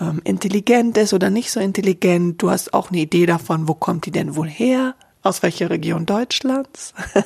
ähm, 0.00 0.20
intelligent 0.24 0.98
ist 0.98 1.12
oder 1.12 1.30
nicht 1.30 1.52
so 1.52 1.60
intelligent. 1.60 2.42
Du 2.42 2.50
hast 2.50 2.74
auch 2.74 2.90
eine 2.90 2.98
Idee 2.98 3.26
davon, 3.26 3.68
wo 3.68 3.74
kommt 3.74 4.06
die 4.06 4.12
denn 4.12 4.34
wohl 4.34 4.48
her, 4.48 4.96
aus 5.22 5.44
welcher 5.44 5.70
Region 5.70 6.06
Deutschlands. 6.06 6.92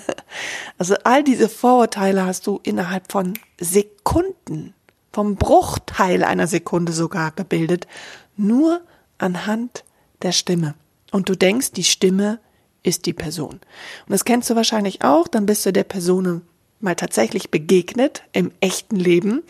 also 0.79 0.95
all 1.05 1.25
diese 1.25 1.49
Vorurteile 1.49 2.27
hast 2.27 2.47
du 2.47 2.61
innerhalb 2.63 3.11
von 3.11 3.33
Sekunden 3.59 4.75
vom 5.13 5.37
Bruchteil 5.37 6.25
einer 6.25 6.47
Sekunde 6.47 6.93
sogar 6.93 7.33
gebildet, 7.33 7.87
nur 8.37 8.81
anhand 9.19 9.85
der 10.23 10.33
Stimme. 10.33 10.75
Und 11.11 11.29
du 11.29 11.37
denkst, 11.37 11.73
die 11.73 11.85
Stimme 11.85 12.41
ist 12.83 13.07
die 13.07 13.13
Person. 13.13 13.55
Und 13.55 14.09
das 14.09 14.25
kennst 14.25 14.51
du 14.51 14.57
wahrscheinlich 14.57 15.05
auch, 15.05 15.29
dann 15.29 15.47
bist 15.47 15.65
du 15.67 15.73
der 15.73 15.85
Person 15.85 16.43
mal 16.81 16.97
tatsächlich 16.97 17.51
begegnet 17.51 18.23
im 18.33 18.51
echten 18.61 18.97
Leben, 18.97 19.43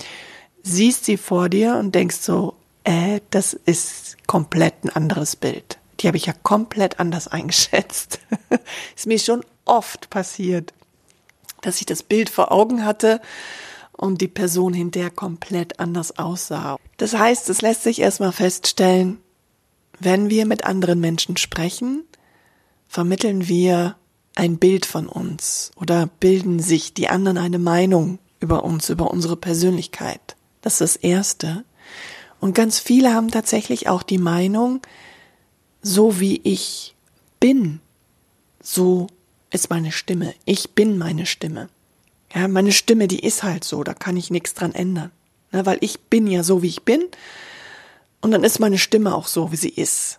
siehst 0.62 1.04
sie 1.04 1.16
vor 1.16 1.48
dir 1.48 1.76
und 1.76 1.94
denkst 1.94 2.16
so, 2.16 2.54
äh, 2.84 3.20
das 3.30 3.54
ist 3.54 4.16
komplett 4.26 4.84
ein 4.84 4.90
anderes 4.90 5.36
Bild. 5.36 5.78
Die 6.00 6.08
habe 6.08 6.16
ich 6.16 6.26
ja 6.26 6.34
komplett 6.42 7.00
anders 7.00 7.28
eingeschätzt. 7.28 8.18
ist 8.96 9.06
mir 9.06 9.18
schon 9.18 9.44
oft 9.64 10.10
passiert, 10.10 10.74
dass 11.62 11.80
ich 11.80 11.86
das 11.86 12.02
Bild 12.02 12.28
vor 12.28 12.52
Augen 12.52 12.84
hatte 12.84 13.20
und 14.02 14.20
die 14.20 14.28
Person 14.28 14.74
hinterher 14.74 15.10
komplett 15.10 15.78
anders 15.78 16.18
aussah. 16.18 16.76
Das 16.96 17.14
heißt, 17.14 17.48
es 17.48 17.62
lässt 17.62 17.84
sich 17.84 18.00
erstmal 18.00 18.32
feststellen, 18.32 19.18
wenn 20.00 20.28
wir 20.28 20.44
mit 20.44 20.64
anderen 20.64 20.98
Menschen 20.98 21.36
sprechen, 21.36 22.02
vermitteln 22.88 23.46
wir 23.46 23.94
ein 24.34 24.58
Bild 24.58 24.86
von 24.86 25.06
uns 25.06 25.70
oder 25.76 26.08
bilden 26.18 26.58
sich 26.58 26.94
die 26.94 27.08
anderen 27.08 27.38
eine 27.38 27.60
Meinung 27.60 28.18
über 28.40 28.64
uns, 28.64 28.90
über 28.90 29.08
unsere 29.08 29.36
Persönlichkeit. 29.36 30.34
Das 30.62 30.80
ist 30.80 30.80
das 30.80 30.96
Erste. 30.96 31.64
Und 32.40 32.56
ganz 32.56 32.80
viele 32.80 33.14
haben 33.14 33.30
tatsächlich 33.30 33.88
auch 33.88 34.02
die 34.02 34.18
Meinung, 34.18 34.82
so 35.80 36.18
wie 36.18 36.40
ich 36.42 36.96
bin, 37.38 37.78
so 38.60 39.06
ist 39.50 39.70
meine 39.70 39.92
Stimme. 39.92 40.34
Ich 40.44 40.70
bin 40.70 40.98
meine 40.98 41.24
Stimme. 41.24 41.68
Ja, 42.34 42.48
meine 42.48 42.72
Stimme, 42.72 43.08
die 43.08 43.20
ist 43.20 43.42
halt 43.42 43.64
so, 43.64 43.84
da 43.84 43.94
kann 43.94 44.16
ich 44.16 44.30
nichts 44.30 44.54
dran 44.54 44.74
ändern. 44.74 45.10
Na, 45.50 45.66
weil 45.66 45.78
ich 45.80 46.00
bin 46.00 46.26
ja 46.26 46.42
so, 46.42 46.62
wie 46.62 46.68
ich 46.68 46.82
bin. 46.82 47.04
Und 48.20 48.30
dann 48.30 48.44
ist 48.44 48.58
meine 48.58 48.78
Stimme 48.78 49.14
auch 49.14 49.26
so, 49.26 49.52
wie 49.52 49.56
sie 49.56 49.68
ist. 49.68 50.18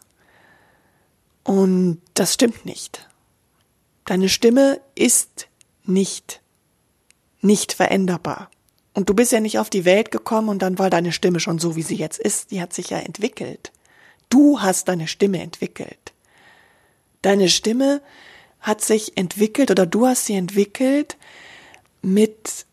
Und 1.44 2.02
das 2.14 2.34
stimmt 2.34 2.66
nicht. 2.66 3.08
Deine 4.06 4.30
Stimme 4.30 4.80
ist 4.96 5.48
nicht, 5.86 6.42
nicht 7.42 7.74
veränderbar. 7.74 8.50
Und 8.94 9.10
du 9.10 9.16
bist 9.16 9.32
ja 9.32 9.40
nicht 9.40 9.58
auf 9.58 9.70
die 9.70 9.86
Welt 9.86 10.12
gekommen 10.12 10.50
und 10.50 10.62
dann 10.62 10.78
war 10.78 10.90
deine 10.90 11.12
Stimme 11.12 11.40
schon 11.40 11.58
so, 11.58 11.76
wie 11.76 11.82
sie 11.82 11.96
jetzt 11.96 12.20
ist. 12.20 12.52
Die 12.52 12.62
hat 12.62 12.74
sich 12.74 12.92
ja 12.92 13.00
entwickelt. 13.00 13.72
Du 14.30 14.62
hast 14.62 14.88
deine 14.88 15.08
Stimme 15.08 15.42
entwickelt. 15.42 16.14
Deine 17.24 17.50
Stimme 17.50 18.02
hat 18.60 18.82
sich 18.82 19.18
entwickelt 19.18 19.72
oder 19.72 19.86
du 19.86 20.06
hast 20.06 20.26
sie 20.26 20.36
entwickelt 20.36 21.18
mit, 22.04 22.66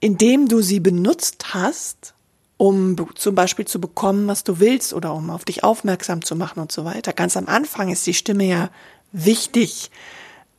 indem 0.00 0.48
du 0.48 0.60
sie 0.60 0.80
benutzt 0.80 1.54
hast, 1.54 2.14
um 2.58 2.96
zum 3.14 3.34
Beispiel 3.34 3.64
zu 3.64 3.80
bekommen, 3.80 4.28
was 4.28 4.44
du 4.44 4.60
willst 4.60 4.92
oder 4.92 5.14
um 5.14 5.30
auf 5.30 5.44
dich 5.44 5.64
aufmerksam 5.64 6.22
zu 6.22 6.36
machen 6.36 6.60
und 6.60 6.70
so 6.70 6.84
weiter. 6.84 7.12
Ganz 7.12 7.36
am 7.36 7.48
Anfang 7.48 7.90
ist 7.90 8.06
die 8.06 8.14
Stimme 8.14 8.44
ja 8.44 8.70
wichtig, 9.12 9.90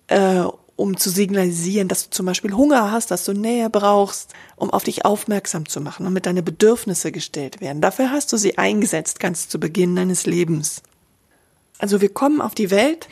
äh, 0.07 0.43
um 0.75 0.97
zu 0.97 1.09
signalisieren, 1.09 1.87
dass 1.87 2.05
du 2.05 2.09
zum 2.09 2.25
Beispiel 2.25 2.53
Hunger 2.53 2.91
hast, 2.91 3.11
dass 3.11 3.25
du 3.25 3.33
Nähe 3.33 3.69
brauchst, 3.69 4.33
um 4.55 4.71
auf 4.71 4.83
dich 4.83 5.05
aufmerksam 5.05 5.67
zu 5.67 5.81
machen, 5.81 6.03
damit 6.03 6.25
deine 6.25 6.43
Bedürfnisse 6.43 7.11
gestellt 7.11 7.61
werden. 7.61 7.81
Dafür 7.81 8.11
hast 8.11 8.33
du 8.33 8.37
sie 8.37 8.57
eingesetzt, 8.57 9.19
ganz 9.19 9.47
zu 9.49 9.59
Beginn 9.59 9.95
deines 9.95 10.25
Lebens. 10.25 10.81
Also 11.77 12.01
wir 12.01 12.09
kommen 12.09 12.41
auf 12.41 12.55
die 12.55 12.71
Welt 12.71 13.07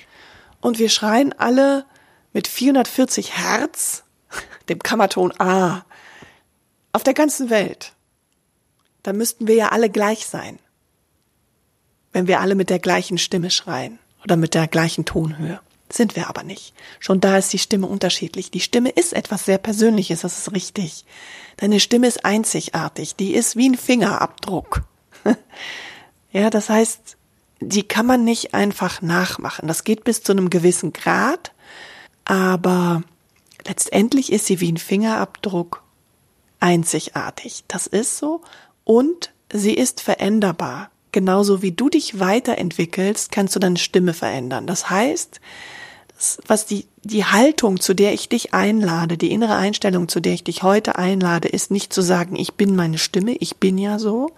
und 0.59 0.79
wir 0.79 0.89
schreien 0.89 1.33
alle 1.37 1.85
mit 2.33 2.47
440 2.47 3.37
Hertz, 3.37 4.03
dem 4.69 4.79
Kammerton 4.79 5.33
A, 5.39 5.83
auf 6.93 7.03
der 7.03 7.13
ganzen 7.13 7.49
Welt. 7.49 7.93
Da 9.03 9.13
müssten 9.13 9.47
wir 9.47 9.55
ja 9.55 9.69
alle 9.69 9.89
gleich 9.89 10.25
sein, 10.25 10.59
wenn 12.11 12.27
wir 12.27 12.39
alle 12.39 12.55
mit 12.55 12.69
der 12.69 12.79
gleichen 12.79 13.17
Stimme 13.17 13.49
schreien 13.49 13.99
oder 14.23 14.35
mit 14.35 14.53
der 14.53 14.67
gleichen 14.67 15.05
Tonhöhe. 15.05 15.59
Sind 15.91 16.15
wir 16.15 16.29
aber 16.29 16.43
nicht. 16.43 16.73
Schon 16.99 17.19
da 17.19 17.37
ist 17.37 17.51
die 17.51 17.59
Stimme 17.59 17.87
unterschiedlich. 17.87 18.49
Die 18.49 18.61
Stimme 18.61 18.89
ist 18.89 19.13
etwas 19.13 19.45
sehr 19.45 19.57
Persönliches, 19.57 20.21
das 20.21 20.37
ist 20.37 20.53
richtig. 20.53 21.05
Deine 21.57 21.79
Stimme 21.79 22.07
ist 22.07 22.23
einzigartig, 22.23 23.15
die 23.15 23.33
ist 23.33 23.57
wie 23.57 23.69
ein 23.69 23.77
Fingerabdruck. 23.77 24.83
ja, 26.31 26.49
das 26.49 26.69
heißt, 26.69 27.17
die 27.59 27.83
kann 27.83 28.05
man 28.05 28.23
nicht 28.23 28.53
einfach 28.53 29.01
nachmachen. 29.01 29.67
Das 29.67 29.83
geht 29.83 30.03
bis 30.03 30.23
zu 30.23 30.31
einem 30.31 30.49
gewissen 30.49 30.93
Grad, 30.93 31.51
aber 32.25 33.03
letztendlich 33.67 34.31
ist 34.31 34.45
sie 34.45 34.59
wie 34.59 34.71
ein 34.71 34.77
Fingerabdruck 34.77 35.83
einzigartig. 36.59 37.63
Das 37.67 37.87
ist 37.87 38.17
so 38.17 38.41
und 38.83 39.31
sie 39.51 39.73
ist 39.73 40.01
veränderbar. 40.01 40.89
Genauso 41.11 41.61
wie 41.61 41.73
du 41.73 41.89
dich 41.89 42.19
weiterentwickelst, 42.19 43.31
kannst 43.31 43.55
du 43.55 43.59
deine 43.59 43.77
Stimme 43.77 44.13
verändern. 44.13 44.65
Das 44.65 44.89
heißt, 44.89 45.41
was 46.47 46.65
die, 46.65 46.85
die 47.03 47.25
Haltung, 47.25 47.79
zu 47.79 47.93
der 47.93 48.13
ich 48.13 48.29
dich 48.29 48.53
einlade, 48.53 49.17
die 49.17 49.31
innere 49.31 49.55
Einstellung, 49.55 50.07
zu 50.07 50.19
der 50.19 50.33
ich 50.33 50.43
dich 50.43 50.63
heute 50.63 50.97
einlade, 50.97 51.49
ist 51.49 51.71
nicht 51.71 51.91
zu 51.91 52.01
sagen, 52.01 52.35
ich 52.35 52.53
bin 52.53 52.75
meine 52.75 52.97
Stimme, 52.97 53.33
ich 53.33 53.57
bin 53.57 53.77
ja 53.77 53.99
so, 53.99 54.31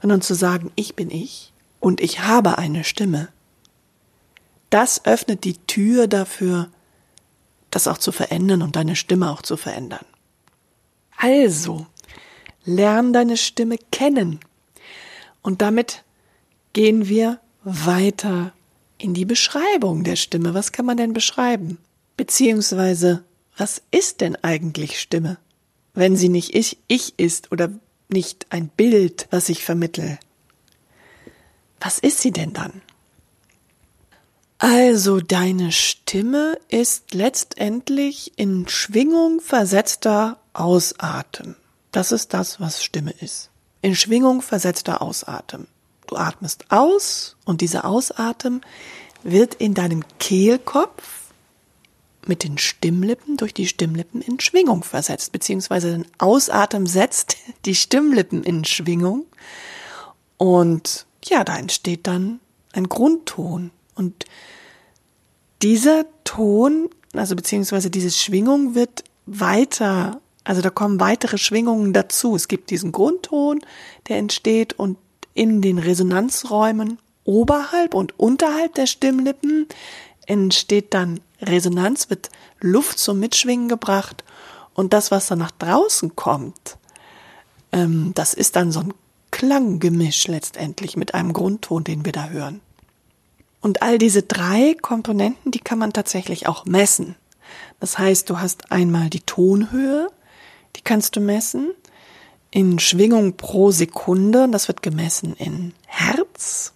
sondern 0.00 0.22
zu 0.22 0.34
sagen, 0.34 0.70
ich 0.76 0.94
bin 0.94 1.10
ich 1.10 1.52
und 1.80 2.00
ich 2.00 2.20
habe 2.20 2.58
eine 2.58 2.84
Stimme. 2.84 3.28
Das 4.70 5.04
öffnet 5.04 5.44
die 5.44 5.58
Tür 5.66 6.06
dafür, 6.06 6.68
das 7.76 7.86
auch 7.88 7.98
zu 7.98 8.10
verändern 8.10 8.62
und 8.62 8.74
deine 8.74 8.96
Stimme 8.96 9.30
auch 9.30 9.42
zu 9.42 9.58
verändern. 9.58 10.06
Also, 11.18 11.86
lern 12.64 13.12
deine 13.12 13.36
Stimme 13.36 13.76
kennen. 13.92 14.40
Und 15.42 15.60
damit 15.60 16.02
gehen 16.72 17.06
wir 17.06 17.38
weiter 17.64 18.54
in 18.96 19.12
die 19.12 19.26
Beschreibung 19.26 20.04
der 20.04 20.16
Stimme. 20.16 20.54
Was 20.54 20.72
kann 20.72 20.86
man 20.86 20.96
denn 20.96 21.12
beschreiben? 21.12 21.76
Beziehungsweise, 22.16 23.24
was 23.58 23.82
ist 23.90 24.22
denn 24.22 24.36
eigentlich 24.36 24.98
Stimme? 24.98 25.36
Wenn 25.92 26.16
sie 26.16 26.30
nicht 26.30 26.54
ich, 26.54 26.78
ich 26.88 27.18
ist 27.18 27.52
oder 27.52 27.70
nicht 28.08 28.46
ein 28.48 28.68
Bild, 28.68 29.28
was 29.30 29.50
ich 29.50 29.64
vermittel. 29.64 30.18
Was 31.80 31.98
ist 31.98 32.20
sie 32.20 32.30
denn 32.30 32.54
dann? 32.54 32.80
Also 34.58 35.20
deine 35.20 35.70
Stimme 35.70 36.58
ist 36.68 37.12
letztendlich 37.12 38.32
in 38.36 38.66
Schwingung 38.68 39.40
versetzter 39.40 40.38
Ausatmen. 40.54 41.56
Das 41.92 42.10
ist 42.10 42.32
das, 42.32 42.58
was 42.58 42.82
Stimme 42.82 43.12
ist. 43.20 43.50
In 43.82 43.94
Schwingung 43.94 44.40
versetzter 44.40 45.02
Ausatmen. 45.02 45.66
Du 46.06 46.16
atmest 46.16 46.64
aus 46.70 47.36
und 47.44 47.60
dieser 47.60 47.84
Ausatmen 47.84 48.62
wird 49.22 49.54
in 49.56 49.74
deinem 49.74 50.04
Kehlkopf 50.18 51.02
mit 52.26 52.42
den 52.42 52.58
Stimmlippen 52.58 53.36
durch 53.36 53.52
die 53.52 53.66
Stimmlippen 53.66 54.22
in 54.22 54.40
Schwingung 54.40 54.82
versetzt, 54.84 55.32
beziehungsweise 55.32 55.92
den 55.92 56.06
Ausatmen 56.18 56.86
setzt 56.86 57.36
die 57.66 57.74
Stimmlippen 57.74 58.42
in 58.42 58.64
Schwingung 58.64 59.26
und 60.38 61.06
ja, 61.24 61.44
da 61.44 61.56
entsteht 61.56 62.06
dann 62.06 62.40
ein 62.72 62.88
Grundton 62.88 63.70
und 63.96 64.24
dieser 65.62 66.04
Ton, 66.24 66.90
also 67.12 67.34
beziehungsweise 67.34 67.90
diese 67.90 68.10
Schwingung 68.10 68.74
wird 68.74 69.02
weiter, 69.26 70.20
also 70.44 70.62
da 70.62 70.70
kommen 70.70 71.00
weitere 71.00 71.38
Schwingungen 71.38 71.92
dazu. 71.92 72.36
Es 72.36 72.46
gibt 72.46 72.70
diesen 72.70 72.92
Grundton, 72.92 73.60
der 74.08 74.18
entsteht 74.18 74.74
und 74.74 74.98
in 75.34 75.60
den 75.60 75.78
Resonanzräumen 75.78 76.98
oberhalb 77.24 77.94
und 77.94 78.18
unterhalb 78.18 78.74
der 78.74 78.86
Stimmlippen 78.86 79.66
entsteht 80.26 80.94
dann 80.94 81.20
Resonanz, 81.40 82.10
wird 82.10 82.30
Luft 82.60 82.98
zum 82.98 83.18
Mitschwingen 83.18 83.68
gebracht 83.68 84.24
und 84.74 84.92
das, 84.92 85.10
was 85.10 85.26
dann 85.26 85.38
nach 85.38 85.50
draußen 85.50 86.16
kommt, 86.16 86.78
ähm, 87.72 88.12
das 88.14 88.34
ist 88.34 88.56
dann 88.56 88.72
so 88.72 88.80
ein 88.80 88.94
Klanggemisch 89.30 90.28
letztendlich 90.28 90.96
mit 90.96 91.14
einem 91.14 91.32
Grundton, 91.32 91.84
den 91.84 92.04
wir 92.04 92.12
da 92.12 92.28
hören. 92.28 92.60
Und 93.60 93.82
all 93.82 93.98
diese 93.98 94.22
drei 94.22 94.76
Komponenten, 94.80 95.50
die 95.50 95.58
kann 95.58 95.78
man 95.78 95.92
tatsächlich 95.92 96.46
auch 96.46 96.64
messen. 96.66 97.16
Das 97.80 97.98
heißt, 97.98 98.30
du 98.30 98.38
hast 98.38 98.72
einmal 98.72 99.10
die 99.10 99.20
Tonhöhe, 99.20 100.08
die 100.76 100.82
kannst 100.82 101.16
du 101.16 101.20
messen 101.20 101.72
in 102.50 102.78
Schwingung 102.78 103.36
pro 103.36 103.70
Sekunde. 103.70 104.48
Das 104.50 104.68
wird 104.68 104.82
gemessen 104.82 105.34
in 105.34 105.72
Hertz. 105.86 106.72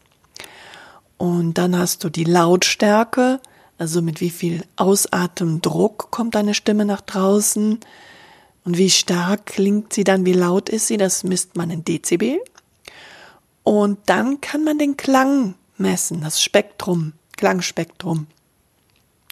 Und 1.17 1.55
dann 1.55 1.79
hast 1.79 2.03
du 2.05 2.09
die 2.09 2.25
Lautstärke, 2.25 3.41
also 3.79 4.03
mit 4.03 4.21
wie 4.21 4.31
viel 4.31 4.65
Ausatemdruck 4.77 6.11
kommt 6.11 6.35
deine 6.35 6.55
Stimme 6.55 6.85
nach 6.85 7.01
draußen 7.03 7.79
und 8.65 8.79
wie 8.79 8.91
stark 8.91 9.47
klingt 9.47 9.93
sie 9.93 10.05
dann, 10.05 10.25
wie 10.27 10.33
laut 10.33 10.69
ist 10.69 10.87
sie, 10.87 10.97
das 10.97 11.25
misst 11.25 11.57
man 11.57 11.71
in 11.71 11.85
Dezibel. 11.85 12.41
Und 13.63 13.99
dann 14.07 14.41
kann 14.41 14.65
man 14.65 14.79
den 14.79 14.97
Klang 14.97 15.55
messen, 15.81 16.21
das 16.21 16.43
Spektrum, 16.43 17.15
Klangspektrum. 17.37 18.27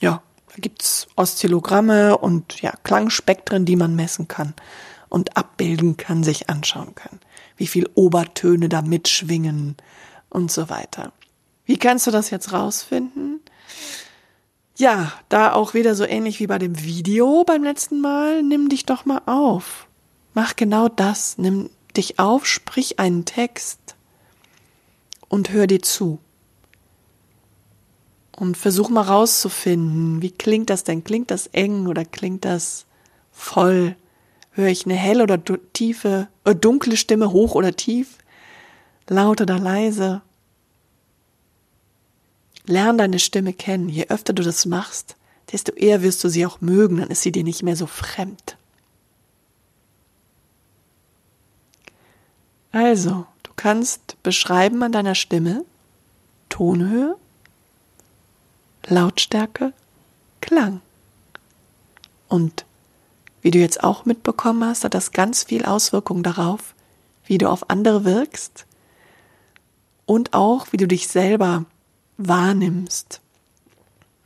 Ja, 0.00 0.23
da 0.49 0.55
gibt's 0.57 1.07
Oszillogramme 1.17 2.19
und 2.19 2.61
ja, 2.62 2.73
Klangspektren, 2.83 3.64
die 3.64 3.76
man 3.76 3.95
messen 3.95 4.28
kann 4.28 4.55
und 5.09 5.37
abbilden 5.37 5.97
kann, 5.97 6.25
sich 6.25 6.49
anschauen 6.49 6.95
kann. 6.95 7.21
Wie 7.57 7.67
viel 7.67 7.88
Obertöne 7.95 8.69
da 8.69 8.83
mitschwingen 8.83 9.76
und 10.31 10.50
so 10.50 10.69
weiter. 10.69 11.12
Wie 11.64 11.76
kannst 11.76 12.07
du 12.07 12.11
das 12.11 12.31
jetzt 12.31 12.52
rausfinden? 12.52 13.40
Ja, 14.76 15.12
da 15.28 15.52
auch 15.52 15.75
wieder 15.75 15.95
so 15.95 16.05
ähnlich 16.05 16.38
wie 16.40 16.47
bei 16.47 16.59
dem 16.59 16.83
Video 16.83 17.45
beim 17.45 17.64
letzten 17.64 18.00
Mal, 18.00 18.43
nimm 18.43 18.69
dich 18.69 18.87
doch 18.87 19.05
mal 19.05 19.23
auf. 19.26 19.88
Mach 20.35 20.55
genau 20.55 20.88
das, 20.88 21.37
nimm 21.37 21.69
dich 21.97 22.19
auf, 22.21 22.47
sprich 22.47 23.00
einen 23.00 23.25
Text 23.25 23.97
und 25.28 25.50
hör 25.50 25.67
dir 25.67 25.83
zu. 25.83 26.21
Und 28.38 28.57
versuch 28.57 28.88
mal 28.88 29.02
rauszufinden, 29.02 30.23
wie 30.23 30.30
klingt 30.30 30.71
das 30.71 30.85
denn? 30.85 31.02
Klingt 31.02 31.33
das 31.33 31.49
eng 31.49 31.88
oder 31.88 32.04
klingt 32.04 32.45
das 32.45 32.87
voll? 33.33 33.97
Höre 34.52 34.68
ich 34.68 34.87
eine 34.87 34.95
helle 34.95 35.25
oder 35.25 35.40
tiefe, 35.73 36.28
äh, 36.45 36.54
dunkle 36.54 36.97
Stimme, 36.97 37.33
hoch 37.33 37.57
oder 37.57 37.75
tief? 37.75 38.18
Laut 39.09 39.40
oder 39.40 39.59
leise? 39.59 40.23
Lern 42.66 42.97
deine 42.97 43.18
Stimme 43.18 43.52
kennen. 43.52 43.88
Je 43.88 44.07
öfter 44.09 44.33
du 44.33 44.45
das 44.45 44.66
machst, 44.66 45.16
desto 45.50 45.73
eher 45.73 46.02
wirst 46.02 46.23
du 46.23 46.28
sie 46.28 46.47
auch 46.47 46.61
mögen, 46.61 46.99
dann 46.99 47.09
ist 47.09 47.23
sie 47.23 47.33
dir 47.33 47.45
nicht 47.45 47.64
mehr 47.64 47.76
so 47.76 47.87
fremd. 47.87 48.57
Also, 52.71 53.26
du 53.42 53.50
kannst 53.57 54.23
beschreiben 54.23 54.80
an 54.85 54.92
deiner 54.92 55.16
Stimme 55.16 55.64
Tonhöhe, 56.49 57.16
Lautstärke, 58.88 59.73
Klang. 60.40 60.80
Und 62.28 62.64
wie 63.42 63.50
du 63.50 63.59
jetzt 63.59 63.83
auch 63.83 64.04
mitbekommen 64.04 64.64
hast, 64.64 64.85
hat 64.85 64.95
das 64.95 65.12
ganz 65.12 65.45
viel 65.45 65.64
Auswirkungen 65.64 66.23
darauf, 66.23 66.75
wie 67.25 67.38
du 67.38 67.49
auf 67.49 67.71
andere 67.71 68.04
wirkst 68.04 68.66
und 70.07 70.35
auch 70.35 70.68
wie 70.71 70.76
du 70.76 70.87
dich 70.87 71.09
selber 71.09 71.64
wahrnimmst 72.16 73.21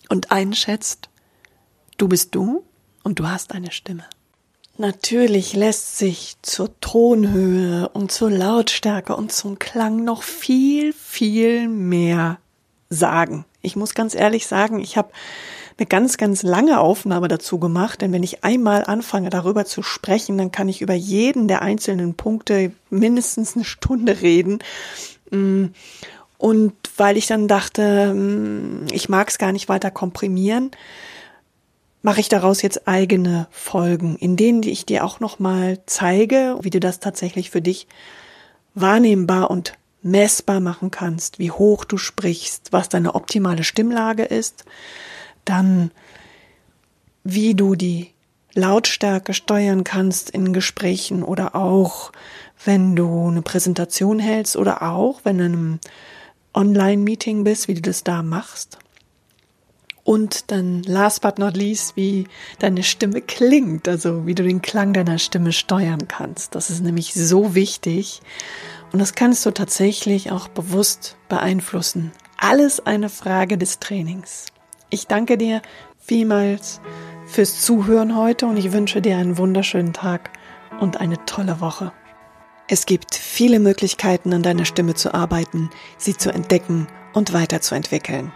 und 0.09 0.31
einschätzt, 0.31 1.09
du 1.99 2.09
bist 2.09 2.35
du 2.35 2.65
und 3.03 3.19
du 3.19 3.29
hast 3.29 3.53
eine 3.53 3.73
Stimme. 3.73 4.05
Natürlich 4.79 5.53
lässt 5.53 5.99
sich 5.99 6.37
zur 6.43 6.79
Tonhöhe 6.81 7.89
und 7.91 8.11
zur 8.11 8.31
Lautstärke 8.31 9.15
und 9.15 9.33
zum 9.33 9.59
Klang 9.59 10.03
noch 10.05 10.23
viel, 10.23 10.93
viel 10.93 11.69
mehr 11.69 12.39
sagen. 12.93 13.45
Ich 13.63 13.77
muss 13.77 13.95
ganz 13.95 14.15
ehrlich 14.15 14.47
sagen, 14.47 14.81
ich 14.81 14.97
habe 14.97 15.11
eine 15.79 15.87
ganz, 15.87 16.17
ganz 16.17 16.43
lange 16.43 16.81
Aufnahme 16.81 17.29
dazu 17.29 17.59
gemacht, 17.59 18.03
denn 18.03 18.13
wenn 18.13 18.23
ich 18.23 18.45
einmal 18.45 18.85
anfange 18.85 19.31
darüber 19.31 19.65
zu 19.65 19.83
sprechen, 19.83 20.39
dann 20.39 20.53
kann 20.53 20.69
ich 20.69 20.83
über 20.83 20.95
jeden 20.95 21.49
der 21.49 21.63
einzelnen 21.63 22.15
Punkte 22.15 22.73
mindestens 22.91 23.57
eine 23.57 23.65
Stunde 23.65 24.21
reden. 24.21 24.59
Mm. 25.31 25.67
Und 26.39 26.75
weil 26.97 27.17
ich 27.17 27.29
dann 27.29 27.47
dachte, 27.47 28.13
mm, 28.13 28.87
ich 28.93 29.09
mag 29.09 29.29
es 29.29 29.39
gar 29.39 29.53
nicht 29.53 29.69
weiter 29.69 29.91
komprimieren, 29.91 30.73
mache 32.03 32.21
ich 32.21 32.29
daraus 32.29 32.63
jetzt 32.63 32.89
eigene 32.89 33.47
Folgen, 33.51 34.17
in 34.17 34.37
denen 34.37 34.63
ich 34.65 34.85
dir 34.85 35.05
auch 35.05 35.21
nochmal 35.21 35.79
zeige, 35.87 36.59
wie 36.61 36.71
du 36.71 36.81
das 36.81 36.99
tatsächlich 36.99 37.51
für 37.51 37.63
dich 37.63 37.87
wahrnehmbar 38.75 39.51
und 39.51 39.75
messbar 40.03 40.61
machen 40.61 40.91
kannst, 40.91 41.39
wie 41.39 41.51
hoch 41.51 41.85
du 41.85 41.97
sprichst, 41.97 42.73
was 42.73 42.89
deine 42.89 43.15
optimale 43.15 43.65
Stimmlage 43.65 44.25
ist, 44.25 44.65
dann 45.45 45.91
wie 47.25 47.55
du 47.55 47.75
die 47.75 48.11
Lautstärke 48.55 49.33
steuern 49.33 49.85
kannst 49.85 50.31
in 50.31 50.53
Gesprächen 50.53 51.23
oder 51.23 51.55
auch 51.55 52.13
wenn 52.65 52.95
du 52.97 53.29
eine 53.29 53.43
Präsentation 53.43 54.19
hältst 54.19 54.57
oder 54.57 54.83
auch 54.83 55.21
wenn 55.25 55.39
du 55.39 55.45
in 55.45 55.53
einem 55.53 55.81
Online-Meeting 56.55 57.45
bist, 57.45 57.69
wie 57.69 57.75
du 57.75 57.81
das 57.81 58.05
da 58.05 58.23
machst. 58.23 58.79
Und 60.05 60.51
dann 60.51 60.83
last 60.83 61.23
but 61.23 61.39
not 61.39 61.57
least, 61.57 61.97
wie 61.97 62.27
deine 62.59 62.83
Stimme 62.83 63.21
klingt, 63.21 63.87
also 63.87 64.27
wie 64.27 64.35
du 64.35 64.43
den 64.43 64.61
Klang 64.61 64.93
deiner 64.93 65.19
Stimme 65.19 65.53
steuern 65.53 66.09
kannst. 66.09 66.55
Das 66.55 66.71
ist 66.71 66.83
nämlich 66.83 67.15
so 67.15 67.55
wichtig. 67.55 68.21
Und 68.93 68.99
das 68.99 69.15
kannst 69.15 69.45
du 69.47 69.51
tatsächlich 69.51 70.31
auch 70.31 70.49
bewusst 70.49 71.17
beeinflussen. 71.29 72.13
Alles 72.37 72.85
eine 72.85 73.09
Frage 73.09 73.57
des 73.57 73.79
Trainings. 73.79 74.47
Ich 74.91 75.07
danke 75.07 75.39
dir 75.39 75.63
vielmals 75.99 76.81
fürs 77.27 77.63
Zuhören 77.63 78.17
heute 78.17 78.47
und 78.47 78.59
ich 78.59 78.73
wünsche 78.73 79.01
dir 79.01 79.17
einen 79.17 79.39
wunderschönen 79.39 79.95
Tag 79.95 80.31
und 80.81 81.01
eine 81.01 81.25
tolle 81.25 81.61
Woche. 81.61 81.93
Es 82.69 82.85
gibt 82.85 83.15
viele 83.15 83.61
Möglichkeiten, 83.61 84.33
an 84.35 84.43
deiner 84.43 84.67
Stimme 84.67 84.95
zu 84.95 85.15
arbeiten, 85.15 85.71
sie 85.97 86.17
zu 86.17 86.31
entdecken 86.31 86.87
und 87.15 87.33
weiterzuentwickeln. 87.33 88.33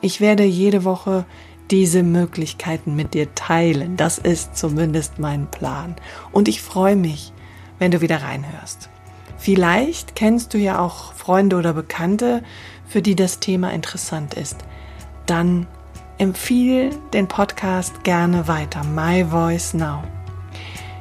Ich 0.00 0.20
werde 0.20 0.44
jede 0.44 0.84
Woche 0.84 1.24
diese 1.70 2.02
Möglichkeiten 2.02 2.96
mit 2.96 3.14
dir 3.14 3.34
teilen. 3.34 3.96
Das 3.96 4.18
ist 4.18 4.56
zumindest 4.56 5.18
mein 5.18 5.50
Plan. 5.50 5.96
Und 6.32 6.48
ich 6.48 6.60
freue 6.60 6.96
mich, 6.96 7.32
wenn 7.78 7.92
du 7.92 8.00
wieder 8.00 8.22
reinhörst. 8.22 8.90
Vielleicht 9.42 10.14
kennst 10.14 10.54
du 10.54 10.58
ja 10.58 10.78
auch 10.78 11.14
Freunde 11.14 11.56
oder 11.56 11.72
Bekannte, 11.72 12.44
für 12.86 13.02
die 13.02 13.16
das 13.16 13.40
Thema 13.40 13.72
interessant 13.72 14.34
ist. 14.34 14.58
Dann 15.26 15.66
empfiehl 16.16 16.90
den 17.12 17.26
Podcast 17.26 18.04
gerne 18.04 18.46
weiter. 18.46 18.84
My 18.84 19.24
Voice 19.24 19.74
Now. 19.74 20.04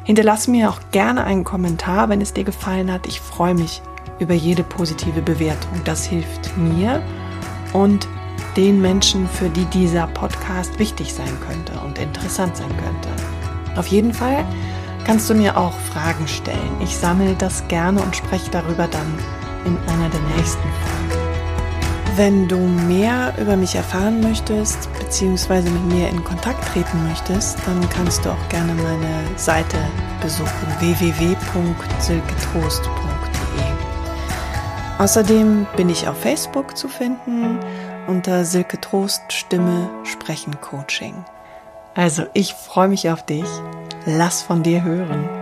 Hinterlass 0.06 0.47
mir 0.47 0.71
auch 0.71 0.80
gerne 0.89 1.23
einen 1.23 1.43
Kommentar, 1.43 2.10
wenn 2.10 2.19
es 2.19 2.34
dir 2.34 2.43
gefallen 2.43 2.91
hat. 2.91 3.06
Ich 3.06 3.19
freue 3.21 3.54
mich 3.54 3.84
über 4.17 4.34
jede 4.34 4.63
positive 4.63 5.21
Bewertung. 5.21 5.80
Das 5.86 6.08
hilft 6.08 6.58
mir 6.58 6.99
und 7.73 8.08
den 8.58 8.82
Menschen, 8.82 9.27
für 9.27 9.49
die 9.49 9.65
dieser 9.65 10.08
Podcast 10.08 10.80
wichtig 10.80 11.13
sein 11.13 11.39
könnte 11.47 11.80
und 11.86 11.99
interessant 11.99 12.58
sein 12.58 12.75
könnte. 12.84 13.10
Auf 13.80 13.86
jeden 13.86 14.15
Fall 14.15 14.43
kannst 15.05 15.29
du 15.29 15.33
mir 15.33 15.57
auch 15.57 15.73
Fragen 15.93 16.27
stellen. 16.27 16.81
Ich 16.81 16.97
sammle 16.97 17.35
das 17.35 17.67
gerne 17.67 18.01
und 18.01 18.15
spreche 18.15 18.49
darüber 18.51 18.87
dann 18.87 19.17
in 19.65 19.77
einer 19.89 20.09
der 20.09 20.21
nächsten 20.35 20.61
Folgen. 20.61 21.21
Wenn 22.17 22.47
du 22.47 22.57
mehr 22.57 23.33
über 23.39 23.55
mich 23.55 23.75
erfahren 23.75 24.19
möchtest, 24.19 24.89
beziehungsweise 24.99 25.69
mit 25.69 25.93
mir 25.93 26.09
in 26.09 26.23
Kontakt 26.23 26.67
treten 26.67 27.07
möchtest, 27.07 27.57
dann 27.65 27.89
kannst 27.89 28.25
du 28.25 28.29
auch 28.29 28.49
gerne 28.49 28.73
meine 28.73 29.37
Seite 29.37 29.77
besuchen 30.21 30.67
www.silketrost.de. 30.79 32.89
Außerdem 34.99 35.65
bin 35.77 35.89
ich 35.89 36.07
auf 36.07 36.19
Facebook 36.19 36.77
zu 36.77 36.89
finden 36.89 37.57
unter 38.07 38.45
Silke 38.45 38.79
Trost 38.79 39.31
Stimme 39.31 39.89
Sprechen 40.03 40.59
Coaching. 40.59 41.23
Also 41.95 42.23
ich 42.33 42.53
freue 42.53 42.89
mich 42.89 43.09
auf 43.09 43.25
dich. 43.25 43.45
Lass 44.05 44.41
von 44.41 44.63
dir 44.63 44.83
hören. 44.83 45.40